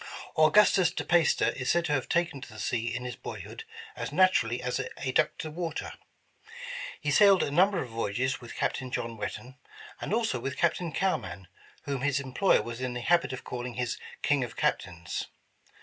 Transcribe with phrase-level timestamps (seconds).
[0.35, 3.65] Augustus DePeyster is said to have taken to the sea in his boyhood
[3.95, 5.91] as naturally *'as a duck to wa ter."
[6.99, 9.59] He sailed a number of voyages with Captain John Whetten,
[10.01, 11.47] and also with Captain Cowman,
[11.83, 15.27] whom his employer was in the habit of calling his ''King of Captains."